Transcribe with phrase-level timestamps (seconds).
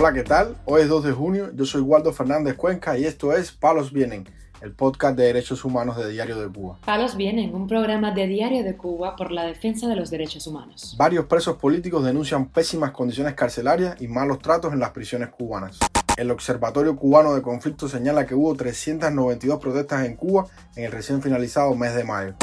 [0.00, 0.56] Hola, ¿qué tal?
[0.64, 4.28] Hoy es 2 de junio, yo soy Waldo Fernández Cuenca y esto es Palos Vienen,
[4.60, 6.78] el podcast de derechos humanos de Diario de Cuba.
[6.86, 10.94] Palos Vienen, un programa de Diario de Cuba por la defensa de los derechos humanos.
[10.96, 15.80] Varios presos políticos denuncian pésimas condiciones carcelarias y malos tratos en las prisiones cubanas.
[16.16, 20.46] El Observatorio Cubano de Conflicto señala que hubo 392 protestas en Cuba
[20.76, 22.34] en el recién finalizado mes de mayo.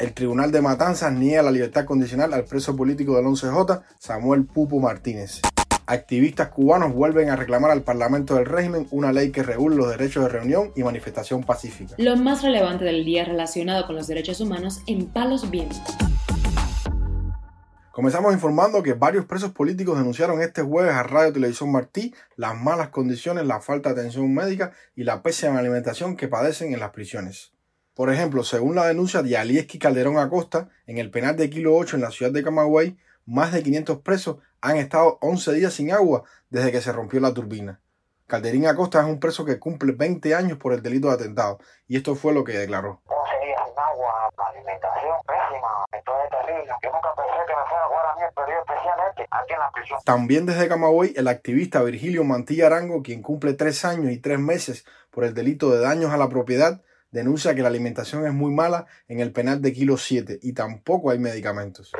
[0.00, 4.80] El Tribunal de Matanzas niega la libertad condicional al preso político del 11J, Samuel Pupo
[4.80, 5.42] Martínez
[5.86, 10.24] activistas cubanos vuelven a reclamar al Parlamento del régimen una ley que regule los derechos
[10.24, 11.94] de reunión y manifestación pacífica.
[11.98, 15.82] Lo más relevante del día relacionado con los derechos humanos en Palos Vientos.
[17.92, 22.88] Comenzamos informando que varios presos políticos denunciaron este jueves a Radio Televisión Martí las malas
[22.88, 27.52] condiciones, la falta de atención médica y la pésima alimentación que padecen en las prisiones.
[27.94, 31.94] Por ejemplo, según la denuncia de Alieski Calderón Acosta, en el penal de Kilo 8
[31.94, 36.24] en la ciudad de Camagüey, más de 500 presos han estado 11 días sin agua
[36.48, 37.80] desde que se rompió la turbina.
[38.26, 41.98] Calderín Acosta es un preso que cumple 20 años por el delito de atentado y
[41.98, 43.02] esto fue lo que declaró.
[43.04, 46.72] 11 días sin agua, alimentación pésima, esto es terrible.
[46.82, 49.58] Yo nunca pensé que me fuera a jugar a mí el periodo especialmente aquí en
[49.58, 50.00] la prisión.
[50.06, 54.86] También desde Camagüey, el activista Virgilio Mantilla Arango, quien cumple 3 años y 3 meses
[55.10, 58.86] por el delito de daños a la propiedad, denuncia que la alimentación es muy mala
[59.08, 61.92] en el penal de Kilo 7 y tampoco hay medicamentos.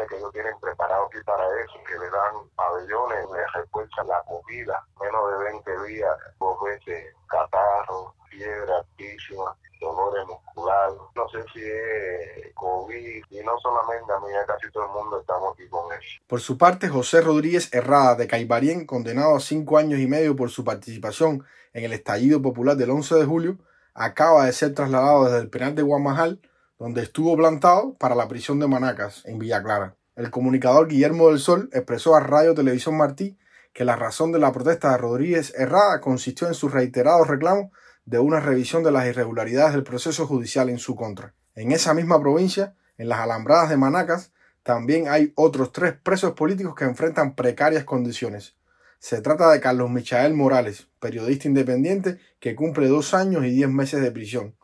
[0.00, 4.22] Paramilitares que ellos tienen preparados aquí para eso, que le dan pabellones, les refuerzan la
[4.22, 11.60] comida, menos de 20 días, dos veces catarro, fiebre altísima, dolores musculares, no sé si
[11.62, 15.92] es COVID, y no solamente a mí, ya casi todo el mundo estamos aquí con
[15.92, 16.20] eso.
[16.26, 20.50] Por su parte, José Rodríguez Herrada de Caibarien, condenado a cinco años y medio por
[20.50, 23.58] su participación en el estallido popular del 11 de julio,
[23.94, 26.40] acaba de ser trasladado desde el penal de Guamajal,
[26.80, 29.96] donde estuvo plantado, para la prisión de Manacas, en Villa Clara.
[30.16, 33.36] El comunicador Guillermo del Sol expresó a Radio Televisión Martí
[33.74, 37.70] que la razón de la protesta de Rodríguez Herrada consistió en su reiterados reclamos
[38.06, 41.34] de una revisión de las irregularidades del proceso judicial en su contra.
[41.54, 44.32] En esa misma provincia, en las alambradas de Manacas,
[44.62, 48.56] también hay otros tres presos políticos que enfrentan precarias condiciones.
[48.98, 54.00] Se trata de Carlos Michael Morales, periodista independiente que cumple dos años y diez meses
[54.00, 54.54] de prisión.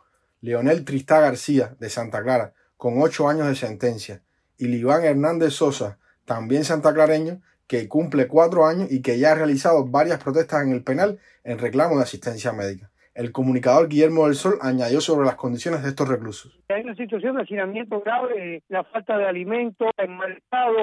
[0.41, 4.23] Leonel Tristá García, de Santa Clara, con ocho años de sentencia.
[4.59, 9.87] Y Liván Hernández Sosa, también santaclareño, que cumple cuatro años y que ya ha realizado
[9.87, 12.91] varias protestas en el penal en reclamo de asistencia médica.
[13.17, 16.61] El comunicador Guillermo del Sol añadió sobre las condiciones de estos reclusos.
[16.69, 20.11] Hay una situación de hacinamiento grave, la falta de alimentos, el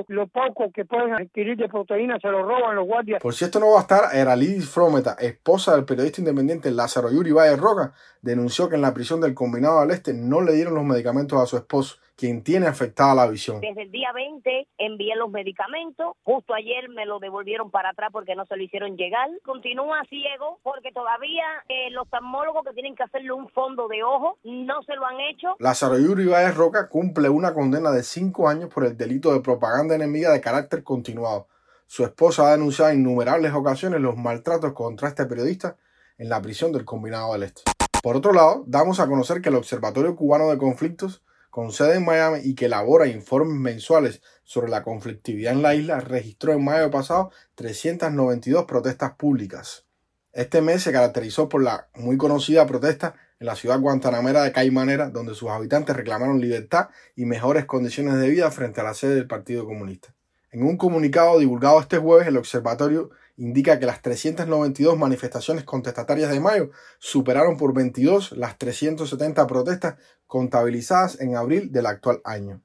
[0.07, 3.22] lo poco que pueden adquirir de proteínas se lo roban los guardias.
[3.22, 7.31] Por si esto no va a estar, Eralidis Frometa, esposa del periodista independiente Lázaro Yuri
[7.31, 7.93] Valle Roca,
[8.23, 11.45] denunció que en la prisión del Combinado del Este no le dieron los medicamentos a
[11.45, 13.59] su esposo quien tiene afectada la visión.
[13.62, 18.35] Desde el día 20 envié los medicamentos, justo ayer me lo devolvieron para atrás porque
[18.35, 19.29] no se lo hicieron llegar.
[19.44, 24.38] Continúa ciego porque todavía eh, los oftalmólogos que tienen que hacerle un fondo de ojo
[24.44, 25.56] no se lo han hecho.
[25.59, 29.96] Lázaro Yuri Báez Roca cumple una condena de cinco años por el delito de propaganda
[29.96, 31.47] enemiga de carácter continuado.
[31.88, 35.78] Su esposa ha denunciado en innumerables ocasiones los maltratos contra este periodista
[36.18, 37.63] en la prisión del Combinado del Este.
[38.02, 41.23] Por otro lado, damos a conocer que el Observatorio Cubano de Conflictos
[41.53, 46.00] con sede en Miami y que elabora informes mensuales sobre la conflictividad en la isla,
[46.00, 49.86] registró en mayo pasado 392 protestas públicas.
[50.31, 55.12] Este mes se caracterizó por la muy conocida protesta en la ciudad guantanamera de Caimanera,
[55.12, 59.28] donde sus habitantes reclamaron libertad y mejores condiciones de vida frente a la sede del
[59.28, 60.16] Partido Comunista.
[60.53, 66.40] En un comunicado divulgado este jueves, el observatorio indica que las 392 manifestaciones contestatarias de
[66.40, 66.69] mayo
[67.00, 69.96] superaron por 22 las 370 protestas
[70.28, 72.62] contabilizadas en abril del actual año.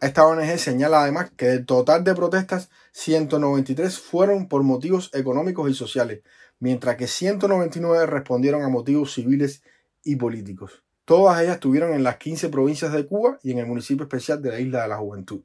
[0.00, 5.74] Esta ONG señala además que del total de protestas, 193 fueron por motivos económicos y
[5.74, 6.22] sociales,
[6.60, 9.64] mientras que 199 respondieron a motivos civiles
[10.04, 10.84] y políticos.
[11.04, 14.50] Todas ellas estuvieron en las 15 provincias de Cuba y en el municipio especial de
[14.50, 15.42] la Isla de la Juventud.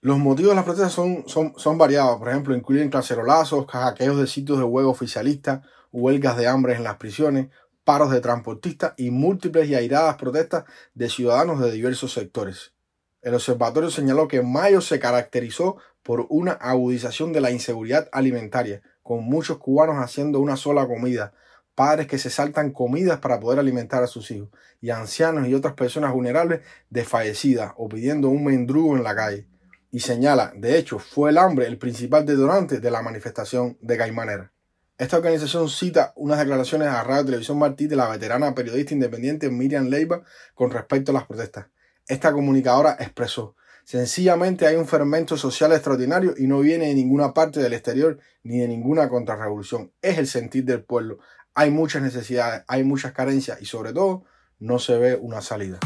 [0.00, 4.28] Los motivos de las protestas son, son, son variados, por ejemplo, incluyen cacerolazos, hackeos de
[4.28, 7.48] sitios de juego oficialistas, huelgas de hambre en las prisiones,
[7.82, 12.74] paros de transportistas y múltiples y airadas protestas de ciudadanos de diversos sectores.
[13.22, 19.24] El observatorio señaló que mayo se caracterizó por una agudización de la inseguridad alimentaria, con
[19.24, 21.32] muchos cubanos haciendo una sola comida,
[21.74, 24.50] padres que se saltan comidas para poder alimentar a sus hijos,
[24.80, 29.48] y ancianos y otras personas vulnerables desfallecidas o pidiendo un mendrugo en la calle
[29.90, 34.52] y señala, de hecho, fue el hambre el principal detonante de la manifestación de Caimanera.
[34.98, 39.86] Esta organización cita unas declaraciones a Radio Televisión Martí de la veterana periodista independiente Miriam
[39.86, 40.22] Leiva
[40.54, 41.66] con respecto a las protestas.
[42.06, 43.54] Esta comunicadora expresó,
[43.88, 48.58] Sencillamente hay un fermento social extraordinario y no viene de ninguna parte del exterior ni
[48.58, 49.92] de ninguna contrarrevolución.
[50.02, 51.20] Es el sentir del pueblo.
[51.54, 54.24] Hay muchas necesidades, hay muchas carencias y sobre todo
[54.58, 55.78] no se ve una salida.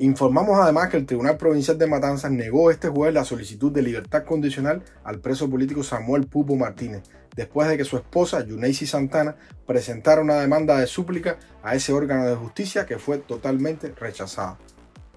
[0.00, 4.22] Informamos además que el Tribunal Provincial de Matanzas negó este jueves la solicitud de libertad
[4.22, 7.02] condicional al preso político Samuel Pupo Martínez,
[7.34, 9.34] después de que su esposa, Yuneisi Santana,
[9.66, 14.56] presentara una demanda de súplica a ese órgano de justicia que fue totalmente rechazada.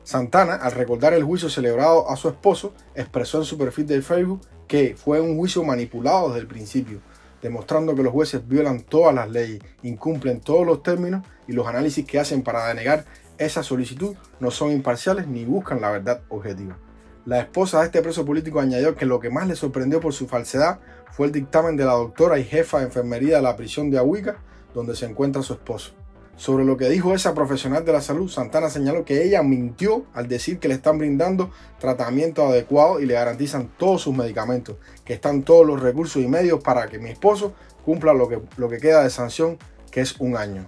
[0.02, 4.42] Santana, al recordar el juicio celebrado a su esposo, expresó en su perfil de Facebook
[4.68, 7.02] que fue un juicio manipulado desde el principio,
[7.40, 12.04] demostrando que los jueces violan todas las leyes, incumplen todos los términos y los análisis
[12.04, 13.06] que hacen para denegar
[13.46, 16.78] esa solicitud no son imparciales ni buscan la verdad objetiva.
[17.26, 20.28] La esposa de este preso político añadió que lo que más le sorprendió por su
[20.28, 20.80] falsedad
[21.12, 24.38] fue el dictamen de la doctora y jefa de enfermería de la prisión de Ahuica,
[24.74, 25.94] donde se encuentra su esposo.
[26.36, 30.28] Sobre lo que dijo esa profesional de la salud, Santana señaló que ella mintió al
[30.28, 35.44] decir que le están brindando tratamiento adecuado y le garantizan todos sus medicamentos, que están
[35.44, 37.54] todos los recursos y medios para que mi esposo
[37.86, 39.58] cumpla lo que, lo que queda de sanción,
[39.92, 40.66] que es un año.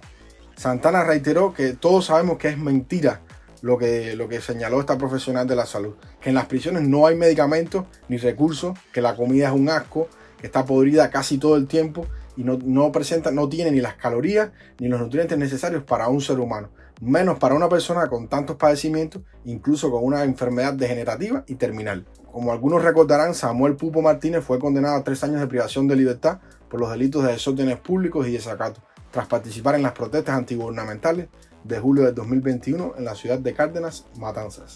[0.56, 3.20] Santana reiteró que todos sabemos que es mentira
[3.62, 7.06] lo que, lo que señaló esta profesional de la salud, que en las prisiones no
[7.06, 10.08] hay medicamentos ni recursos, que la comida es un asco,
[10.38, 12.06] que está podrida casi todo el tiempo
[12.36, 16.20] y no, no presenta, no tiene ni las calorías ni los nutrientes necesarios para un
[16.20, 16.68] ser humano,
[17.00, 22.04] menos para una persona con tantos padecimientos, incluso con una enfermedad degenerativa y terminal.
[22.30, 26.40] Como algunos recordarán, Samuel Pupo Martínez fue condenado a tres años de privación de libertad
[26.68, 28.82] por los delitos de desórdenes públicos y desacato
[29.14, 31.28] tras participar en las protestas antigubernamentales
[31.62, 34.74] de julio de 2021 en la ciudad de Cárdenas, Matanzas.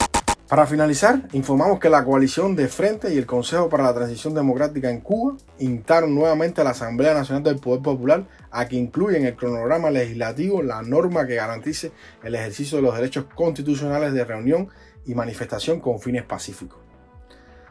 [0.49, 4.91] Para finalizar, informamos que la coalición de Frente y el Consejo para la Transición Democrática
[4.91, 9.27] en Cuba instaron nuevamente a la Asamblea Nacional del Poder Popular a que incluya en
[9.27, 11.91] el cronograma legislativo la norma que garantice
[12.23, 14.69] el ejercicio de los derechos constitucionales de reunión
[15.05, 16.79] y manifestación con fines pacíficos.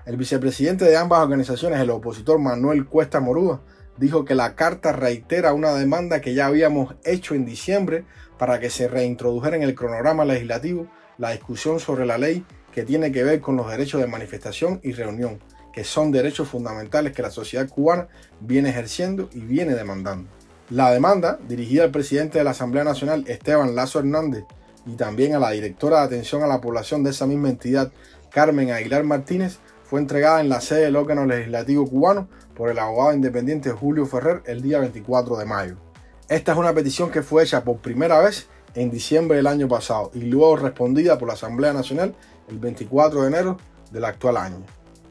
[0.06, 3.62] El vicepresidente de ambas organizaciones, el opositor Manuel Cuesta Morúa,
[3.98, 8.06] dijo que la carta reitera una demanda que ya habíamos hecho en diciembre
[8.38, 13.12] para que se reintrodujera en el cronograma legislativo la discusión sobre la ley que tiene
[13.12, 15.40] que ver con los derechos de manifestación y reunión,
[15.74, 18.08] que son derechos fundamentales que la sociedad cubana
[18.40, 20.30] viene ejerciendo y viene demandando.
[20.70, 24.44] La demanda, dirigida al presidente de la Asamblea Nacional, Esteban Lazo Hernández,
[24.86, 27.92] y también a la directora de atención a la población de esa misma entidad,
[28.30, 32.28] Carmen Aguilar Martínez, fue entregada en la sede del órgano legislativo cubano
[32.58, 35.78] por el abogado independiente Julio Ferrer el día 24 de mayo.
[36.28, 40.10] Esta es una petición que fue hecha por primera vez en diciembre del año pasado
[40.16, 42.16] y luego respondida por la Asamblea Nacional
[42.50, 43.58] el 24 de enero
[43.92, 44.66] del actual año.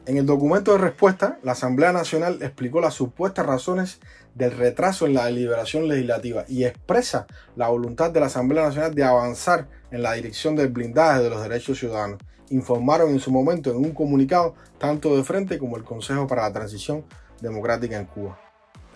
[0.05, 3.99] En el documento de respuesta, la Asamblea Nacional explicó las supuestas razones
[4.35, 9.03] del retraso en la deliberación legislativa y expresa la voluntad de la Asamblea Nacional de
[9.05, 12.19] avanzar en la dirección del blindaje de los derechos ciudadanos
[12.49, 16.53] informaron en su momento en un comunicado tanto de frente como el Consejo para la
[16.53, 17.03] Transición
[17.41, 18.39] Democrática en Cuba.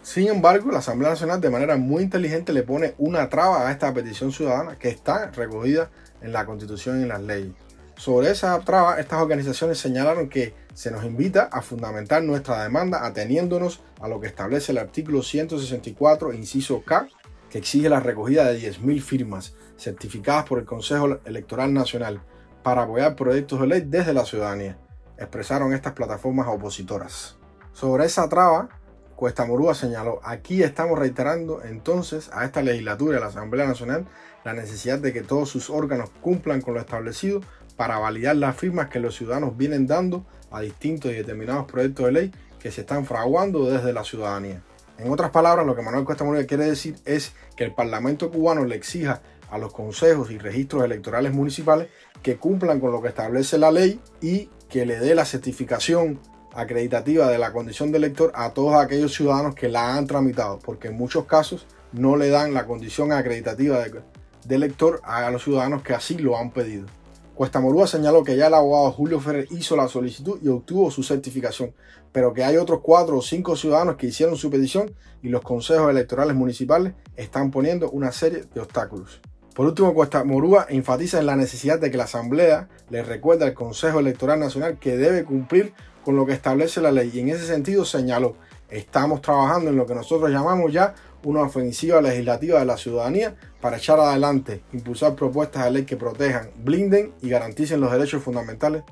[0.01, 3.93] Sin embargo, la Asamblea Nacional de manera muy inteligente le pone una traba a esta
[3.93, 5.91] petición ciudadana que está recogida
[6.21, 7.53] en la Constitución y en las leyes.
[7.95, 13.81] Sobre esa traba, estas organizaciones señalaron que se nos invita a fundamentar nuestra demanda ateniéndonos
[14.01, 17.07] a lo que establece el artículo 164, inciso K,
[17.51, 22.21] que exige la recogida de 10.000 firmas certificadas por el Consejo Electoral Nacional
[22.63, 24.79] para apoyar proyectos de ley desde la ciudadanía,
[25.17, 27.37] expresaron estas plataformas opositoras.
[27.73, 28.69] Sobre esa traba,
[29.15, 34.07] Cuesta Morúa señaló, aquí estamos reiterando entonces a esta legislatura y a la Asamblea Nacional
[34.43, 37.41] la necesidad de que todos sus órganos cumplan con lo establecido
[37.75, 42.11] para validar las firmas que los ciudadanos vienen dando a distintos y determinados proyectos de
[42.11, 44.63] ley que se están fraguando desde la ciudadanía.
[44.97, 48.65] En otras palabras, lo que Manuel Cuesta Morúa quiere decir es que el Parlamento cubano
[48.65, 51.89] le exija a los consejos y registros electorales municipales
[52.23, 56.19] que cumplan con lo que establece la ley y que le dé la certificación
[56.53, 60.89] acreditativa de la condición de elector a todos aquellos ciudadanos que la han tramitado, porque
[60.89, 65.93] en muchos casos no le dan la condición acreditativa de, elector a los ciudadanos que
[65.93, 66.87] así lo han pedido.
[67.35, 71.03] Cuesta Morúa señaló que ya el abogado Julio Ferrer hizo la solicitud y obtuvo su
[71.03, 71.73] certificación,
[72.11, 74.93] pero que hay otros cuatro o cinco ciudadanos que hicieron su petición
[75.23, 79.21] y los consejos electorales municipales están poniendo una serie de obstáculos.
[79.55, 83.53] Por último, Cuesta Morúa enfatiza en la necesidad de que la Asamblea le recuerde al
[83.53, 87.45] Consejo Electoral Nacional que debe cumplir con lo que establece la ley y en ese
[87.45, 88.35] sentido señaló,
[88.69, 90.93] estamos trabajando en lo que nosotros llamamos ya
[91.23, 96.49] una ofensiva legislativa de la ciudadanía para echar adelante, impulsar propuestas de ley que protejan,
[96.57, 98.83] blinden y garanticen los derechos fundamentales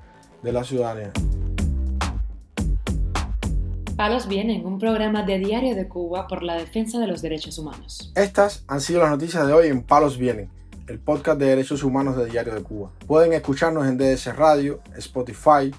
[0.43, 1.11] de la ciudadanía.
[3.95, 8.13] Palos Vienen, un programa de Diario de Cuba por la defensa de los derechos humanos.
[8.15, 10.49] Estas han sido las noticias de hoy en Palos Vienen.
[10.87, 12.91] el podcast de derechos humanos de Diario de Cuba.
[13.05, 15.71] Pueden escucharnos en DDC Radio, Spotify,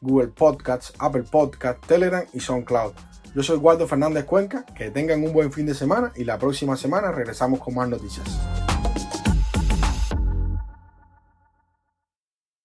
[0.00, 2.92] Google Podcasts, Apple Podcasts, Telegram y SoundCloud.
[3.34, 6.76] Yo soy Waldo Fernández Cuenca, que tengan un buen fin de semana y la próxima
[6.76, 8.26] semana regresamos con más noticias.